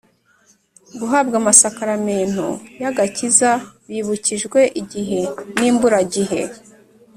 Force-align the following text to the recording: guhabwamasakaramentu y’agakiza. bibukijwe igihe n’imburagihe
guhabwamasakaramentu 0.99 2.45
y’agakiza. 2.81 3.51
bibukijwe 3.89 4.59
igihe 4.81 5.19
n’imburagihe 5.59 6.41